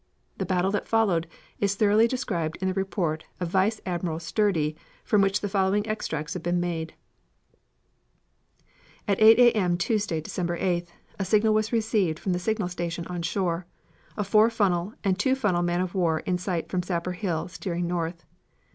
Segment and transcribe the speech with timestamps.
[0.39, 1.27] The battle that followed
[1.59, 6.33] is thoroughly described in the report of Vice Admiral Sturdee from which the following extracts
[6.33, 6.95] have been made:
[9.07, 9.51] "At 8 A.
[9.55, 10.87] M., Tuesday, December 8th,
[11.19, 13.67] a signal was received from the signal station on shore.
[14.17, 17.85] 'A four funnel and two funnel man of war in sight from Sapper Hill steering
[17.85, 18.25] north.'